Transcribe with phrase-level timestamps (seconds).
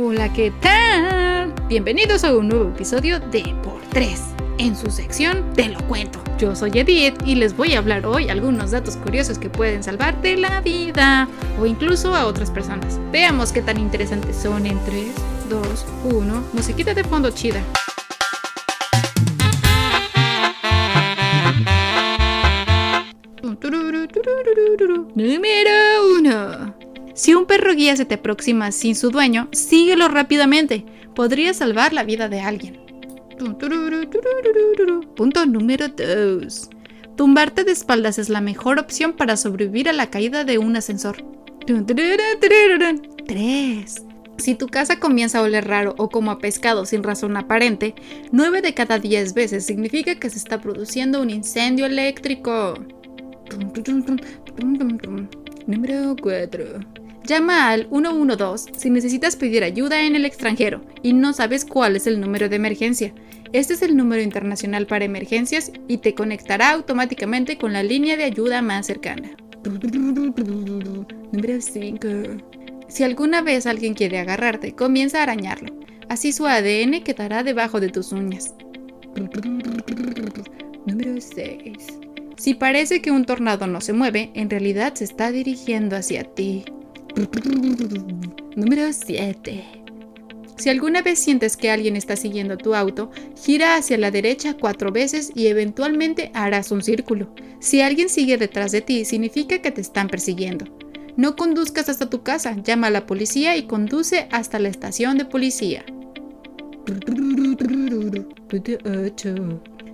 [0.00, 1.52] Hola, ¿qué tal?
[1.66, 4.22] Bienvenidos a un nuevo episodio de Por 3,
[4.58, 6.20] en su sección Te lo cuento.
[6.38, 10.36] Yo soy Edith y les voy a hablar hoy algunos datos curiosos que pueden salvarte
[10.36, 11.26] la vida
[11.60, 13.00] o incluso a otras personas.
[13.10, 15.06] Veamos qué tan interesantes son en 3,
[15.50, 17.60] 2, 1, musiquita de fondo chida.
[23.42, 25.57] Número 1.
[27.18, 30.84] Si un perro guía se te aproxima sin su dueño, síguelo rápidamente.
[31.16, 32.78] Podría salvar la vida de alguien.
[35.16, 36.70] Punto número 2.
[37.16, 41.16] Tumbarte de espaldas es la mejor opción para sobrevivir a la caída de un ascensor.
[43.26, 44.06] 3.
[44.36, 47.96] Si tu casa comienza a oler raro o como a pescado sin razón aparente,
[48.30, 52.74] 9 de cada 10 veces significa que se está produciendo un incendio eléctrico.
[55.66, 56.97] Número 4.
[57.28, 62.06] Llama al 112 si necesitas pedir ayuda en el extranjero y no sabes cuál es
[62.06, 63.12] el número de emergencia.
[63.52, 68.24] Este es el número internacional para emergencias y te conectará automáticamente con la línea de
[68.24, 69.36] ayuda más cercana.
[71.32, 72.08] Número 5.
[72.88, 75.78] Si alguna vez alguien quiere agarrarte, comienza a arañarlo.
[76.08, 78.54] Así su ADN quedará debajo de tus uñas.
[80.86, 81.76] Número 6.
[82.38, 86.64] Si parece que un tornado no se mueve, en realidad se está dirigiendo hacia ti.
[88.54, 89.64] Número 7.
[90.56, 94.92] Si alguna vez sientes que alguien está siguiendo tu auto, gira hacia la derecha cuatro
[94.92, 97.34] veces y eventualmente harás un círculo.
[97.60, 100.66] Si alguien sigue detrás de ti, significa que te están persiguiendo.
[101.16, 105.24] No conduzcas hasta tu casa, llama a la policía y conduce hasta la estación de
[105.24, 105.84] policía.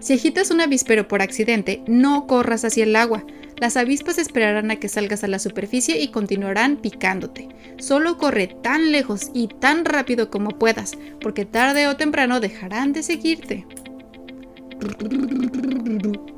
[0.04, 3.24] Si agitas un avispero por accidente, no corras hacia el agua.
[3.56, 7.48] Las avispas esperarán a que salgas a la superficie y continuarán picándote.
[7.78, 13.02] Solo corre tan lejos y tan rápido como puedas, porque tarde o temprano dejarán de
[13.02, 13.64] seguirte.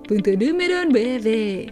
[0.07, 1.71] Punto número 9.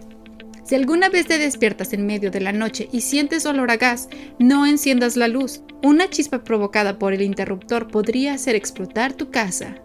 [0.65, 4.09] Si alguna vez te despiertas en medio de la noche y sientes olor a gas,
[4.37, 5.61] no enciendas la luz.
[5.81, 9.77] Una chispa provocada por el interruptor podría hacer explotar tu casa.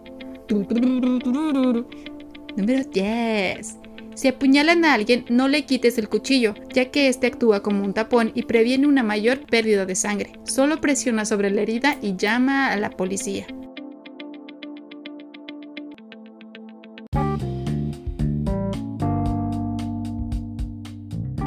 [2.55, 3.77] Número 10.
[4.15, 7.93] Si apuñalan a alguien, no le quites el cuchillo, ya que este actúa como un
[7.93, 10.33] tapón y previene una mayor pérdida de sangre.
[10.43, 13.47] Solo presiona sobre la herida y llama a la policía.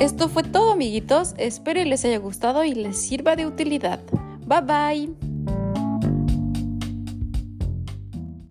[0.00, 4.00] Esto fue todo amiguitos, espero les haya gustado y les sirva de utilidad.
[4.46, 5.23] Bye bye.